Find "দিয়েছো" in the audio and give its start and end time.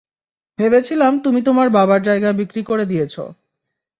2.85-3.23